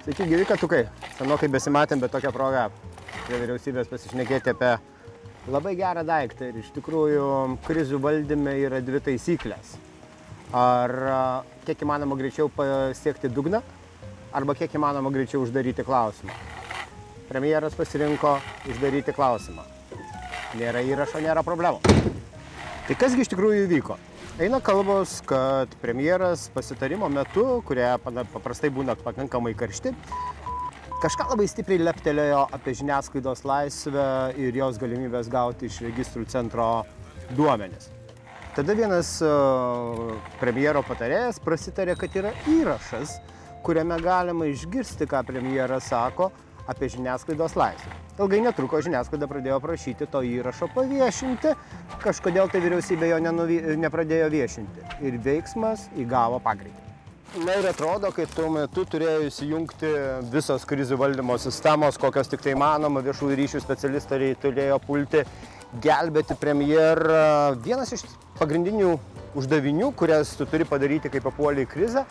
Sveiki, 0.00 0.24
gyvi 0.24 0.46
katukai. 0.48 0.86
Senokai 1.18 1.50
besimatėm, 1.52 2.00
bet 2.00 2.14
tokią 2.14 2.30
progą 2.32 2.62
prie 3.26 3.36
vyriausybės 3.36 3.90
pasišnekėti 3.90 4.54
apie 4.54 4.70
labai 5.52 5.74
gerą 5.76 6.00
daiktą. 6.08 6.48
Ir 6.48 6.62
iš 6.62 6.70
tikrųjų 6.78 7.26
krizių 7.66 8.00
valdyme 8.00 8.54
yra 8.62 8.80
dvi 8.80 9.02
taisyklės. 9.10 9.74
Ar 10.56 10.94
kiek 11.66 11.84
įmanoma 11.84 12.16
greičiau 12.16 12.48
pasiekti 12.48 13.28
dugną, 13.28 13.60
arba 14.32 14.56
kiek 14.56 14.72
įmanoma 14.80 15.12
greičiau 15.12 15.44
uždaryti 15.44 15.84
klausimą. 15.84 16.32
Premjeras 17.28 17.76
pasirinko 17.76 18.38
uždaryti 18.72 19.12
klausimą. 19.12 19.68
Nėra 20.56 20.80
įrašo, 20.80 21.20
nėra 21.20 21.44
problemų. 21.44 21.84
Tai 22.88 22.96
kasgi 23.04 23.28
iš 23.28 23.34
tikrųjų 23.34 23.68
įvyko? 23.68 24.00
Eina 24.40 24.56
kalbos, 24.64 25.18
kad 25.28 25.68
premjeras 25.82 26.46
pasitarimo 26.54 27.08
metu, 27.12 27.42
kurie 27.68 27.84
paprastai 28.32 28.70
būna 28.72 28.94
pakankamai 28.96 29.50
karšti, 29.52 29.90
kažką 31.02 31.26
labai 31.34 31.44
stipriai 31.52 31.82
leptelėjo 31.82 32.46
apie 32.56 32.72
žiniasklaidos 32.78 33.44
laisvę 33.44 34.06
ir 34.40 34.56
jos 34.56 34.80
galimybės 34.80 35.28
gauti 35.28 35.68
iš 35.68 35.82
registrų 35.84 36.24
centro 36.32 36.70
duomenis. 37.36 37.90
Tada 38.56 38.78
vienas 38.78 39.12
e, 39.20 39.34
premjero 40.40 40.80
patarėjas 40.88 41.42
prasitarė, 41.44 41.98
kad 42.00 42.16
yra 42.22 42.32
įrašas, 42.48 43.18
kuriame 43.60 44.00
galima 44.00 44.48
išgirsti, 44.48 45.04
ką 45.04 45.20
premjeras 45.28 45.92
sako 45.92 46.30
apie 46.70 46.90
žiniasklaidos 46.92 47.56
laisvę. 47.58 47.96
Ilgai 48.20 48.42
netruko 48.44 48.82
žiniasklaida 48.84 49.28
pradėjo 49.30 49.58
prašyti 49.64 50.06
to 50.12 50.22
įrašo 50.26 50.68
paviešinti, 50.74 51.54
kažkodėl 52.04 52.52
tai 52.52 52.62
vyriausybė 52.64 53.10
jo 53.14 53.18
nenuvy, 53.24 53.58
nepradėjo 53.80 54.28
viešinti 54.32 54.86
ir 55.08 55.18
veiksmas 55.24 55.88
įgavo 55.98 56.38
pagreitį. 56.44 56.86
Na 57.46 57.54
ir 57.60 57.68
atrodo, 57.70 58.10
kai 58.10 58.24
tuo 58.26 58.48
metu 58.50 58.82
turėjo 58.90 59.28
įsijungti 59.28 59.90
visos 60.32 60.64
krizių 60.66 60.98
valdymo 60.98 61.36
sistemos, 61.38 61.98
kokios 62.02 62.30
tik 62.30 62.42
tai 62.42 62.56
manoma, 62.58 63.04
viešųjų 63.06 63.38
ryšių 63.38 63.62
specialistai 63.62 64.32
turėjo 64.42 64.80
pulti 64.82 65.22
gelbėti 65.84 66.34
premjerą. 66.42 67.54
Vienas 67.62 67.94
iš 67.94 68.02
pagrindinių 68.40 68.96
uždavinių, 69.38 69.94
kurias 69.94 70.34
tu 70.34 70.48
turi 70.50 70.66
padaryti, 70.66 71.12
kai 71.12 71.22
papuoli 71.22 71.62
į 71.62 71.70
krizę, 71.70 72.06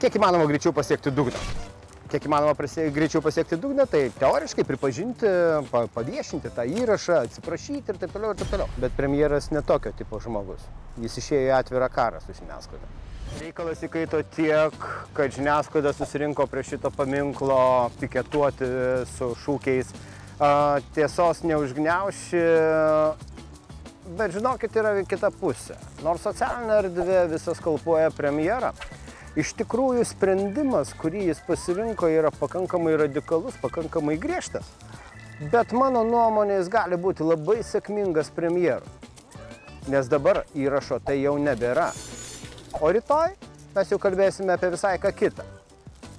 kiek 0.00 0.16
įmanoma 0.16 0.48
greičiau 0.48 0.72
pasiekti 0.72 1.12
dugną. 1.12 1.67
Kiek 2.08 2.24
įmanoma 2.24 2.54
pasie, 2.56 2.86
greičiau 2.88 3.20
pasiekti 3.20 3.58
dugną, 3.60 3.84
tai 3.90 4.06
teoriškai 4.16 4.64
pripažinti, 4.64 5.28
pa, 5.68 5.82
paviešinti 5.92 6.48
tą 6.56 6.64
įrašą, 6.64 7.18
atsiprašyti 7.26 7.92
ir 7.92 7.98
taip 8.00 8.14
toliau 8.14 8.32
ir 8.32 8.38
taip 8.40 8.54
toliau. 8.54 8.68
Bet 8.80 8.94
premjeras 8.96 9.50
netokio 9.52 9.92
tipo 9.98 10.16
žmogus. 10.24 10.64
Jis 11.02 11.18
išėjo 11.20 11.42
į 11.50 11.52
atvirą 11.58 11.90
karą 11.92 12.22
su 12.24 12.32
žiniasklaida. 12.38 12.88
Reikalas 13.42 13.84
įkaito 13.84 14.22
tiek, 14.32 14.86
kad 15.12 15.36
žiniasklaida 15.36 15.92
susirinko 15.92 16.46
prie 16.48 16.64
šito 16.64 16.88
paminklo 16.96 17.60
piketuoti 18.00 18.70
su 19.12 19.34
šūkiais 19.44 19.92
tiesos 20.96 21.42
neužgniauši, 21.44 22.40
bet 24.16 24.32
žinokit, 24.32 24.80
yra 24.80 24.94
kita 25.04 25.28
pusė. 25.42 25.76
Nors 26.06 26.24
socialinė 26.24 26.80
erdvė 26.86 27.20
visas 27.34 27.60
kalpuoja 27.60 28.08
premjerą, 28.16 28.72
iš 29.36 29.52
tikrųjų 29.58 30.04
sprendimas, 30.08 30.94
kurį 30.96 31.26
jis 31.28 31.42
pasirinko, 31.46 32.08
yra 32.12 32.30
pakankamai 32.34 32.96
radikalus, 33.00 33.58
pakankamai 33.60 34.16
griežtas. 34.20 34.68
Bet 35.52 35.72
mano 35.76 36.02
nuomonė 36.06 36.58
jis 36.58 36.70
gali 36.72 36.96
būti 36.98 37.26
labai 37.26 37.60
sėkmingas 37.66 38.32
premjeru. 38.34 38.86
Nes 39.88 40.08
dabar 40.10 40.42
įrašo 40.56 40.98
tai 41.04 41.20
jau 41.20 41.36
nebėra. 41.40 41.92
O 42.80 42.90
rytoj 42.92 43.36
mes 43.76 43.92
jau 43.92 43.98
kalbėsime 44.02 44.52
apie 44.56 44.72
visai 44.74 44.96
ką 45.00 45.12
kitą. 45.16 45.46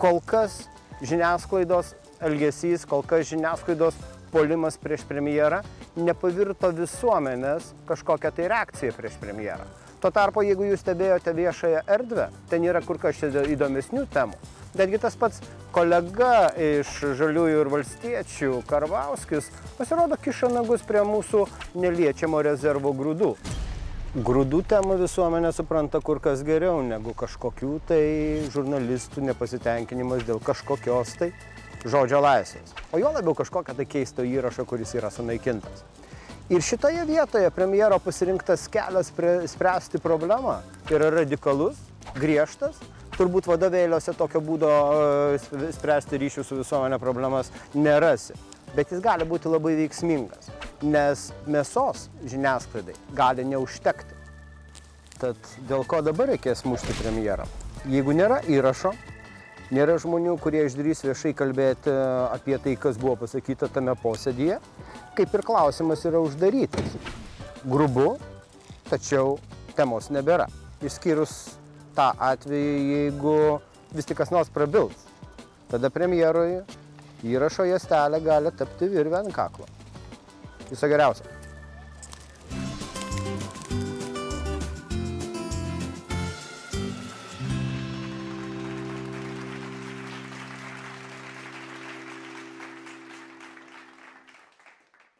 Kol 0.00 0.18
kas 0.26 0.62
žiniasklaidos 1.04 1.92
elgesys, 2.22 2.86
kol 2.88 3.04
kas 3.06 3.28
žiniasklaidos 3.30 3.98
polimas 4.32 4.78
prieš 4.80 5.04
premjerą 5.06 5.60
nepavirto 5.96 6.72
visuomenės 6.72 7.72
kažkokią 7.88 8.32
tai 8.34 8.48
reakciją 8.52 8.96
prieš 8.96 9.18
premjerą. 9.20 9.66
Tuo 10.02 10.10
tarpu, 10.10 10.42
jeigu 10.42 10.64
jūs 10.66 10.80
stebėjote 10.82 11.30
viešąją 11.30 11.80
erdvę, 11.94 12.24
ten 12.50 12.64
yra 12.66 12.80
kur 12.82 12.98
kas 12.98 13.20
įdomesnių 13.22 14.08
temų. 14.10 14.34
Netgi 14.74 14.98
tas 14.98 15.14
pats 15.14 15.38
kolega 15.70 16.48
iš 16.58 16.90
Žaliųjų 17.20 17.60
ir 17.60 17.70
Valstiečių, 17.70 18.50
Karvauskis, 18.66 19.52
pasirodo 19.78 20.18
kiša 20.18 20.50
nagus 20.50 20.82
prie 20.88 21.04
mūsų 21.06 21.44
neliečiamo 21.78 22.42
rezervo 22.42 22.90
grūdų. 22.98 23.30
Grūdų 24.26 24.64
temą 24.74 24.98
visuomenė 25.04 25.54
supranta 25.54 26.02
kur 26.02 26.18
kas 26.24 26.42
geriau 26.44 26.82
negu 26.82 27.14
kažkokių 27.14 27.78
tai 27.86 28.02
žurnalistų 28.50 29.22
nepasitenkinimas 29.30 30.26
dėl 30.26 30.42
kažkokios 30.42 31.14
tai 31.20 31.30
žodžio 31.86 32.18
laisvės. 32.26 32.74
O 32.90 32.98
jo 32.98 33.14
labiau 33.14 33.38
kažkokią 33.38 33.78
tai 33.78 33.86
keisto 33.86 34.26
įrašo, 34.26 34.66
kuris 34.66 34.98
yra 34.98 35.14
sunaikintas. 35.14 35.86
Ir 36.52 36.60
šitoje 36.60 37.04
vietoje 37.08 37.50
premjero 37.50 37.96
pasirinktas 37.98 38.66
kelias 38.68 39.08
spręsti 39.48 39.98
problemą 40.04 40.58
yra 40.92 41.08
radikalus, 41.14 41.78
griežtas. 42.18 42.76
Turbūt 43.16 43.46
vadovėliuose 43.48 44.12
tokio 44.16 44.40
būdo 44.44 44.68
e, 44.68 45.38
sp- 45.40 45.70
spręsti 45.76 46.20
ryšių 46.20 46.44
su 46.44 46.58
visuomenė 46.60 46.98
problemas 47.00 47.48
nerasi. 47.76 48.36
Bet 48.76 48.92
jis 48.92 49.00
gali 49.04 49.24
būti 49.28 49.48
labai 49.52 49.74
veiksmingas, 49.80 50.48
nes 50.84 51.26
mėsos 51.44 52.06
žiniasklaidai 52.24 52.96
gali 53.16 53.44
neužtekti. 53.48 54.16
Tad 55.20 55.36
dėl 55.68 55.84
ko 55.88 56.00
dabar 56.04 56.32
reikės 56.32 56.64
mušti 56.68 56.96
premjerą? 57.00 57.44
Jeigu 57.88 58.16
nėra 58.16 58.40
įrašo, 58.48 58.92
nėra 59.72 59.96
žmonių, 60.00 60.36
kurie 60.42 60.66
išdrys 60.66 61.02
viešai 61.06 61.32
kalbėti 61.36 61.92
apie 62.32 62.58
tai, 62.62 62.76
kas 62.80 62.98
buvo 63.00 63.16
pasakyta 63.24 63.70
tame 63.72 63.94
posėdėje, 64.02 64.58
kaip 65.16 65.34
ir 65.34 65.44
klausimas 65.46 66.04
yra 66.08 66.20
uždarytas. 66.24 66.96
Grubu, 67.64 68.16
tačiau 68.90 69.38
temos 69.76 70.10
nebėra. 70.12 70.48
Išskyrus 70.82 71.36
tą 71.96 72.10
atvejį, 72.32 72.78
jeigu 72.96 73.36
vis 73.96 74.08
tik 74.08 74.18
kas 74.20 74.32
nors 74.34 74.52
prabils. 74.52 75.06
Tada 75.72 75.92
premjerui 75.92 76.62
įrašo 77.24 77.68
jastelė 77.68 78.20
gali 78.24 78.52
tapti 78.58 78.90
virvę 78.92 79.22
ant 79.22 79.32
kaklo. 79.36 79.68
Viso 80.68 80.90
geriausio. 80.90 81.41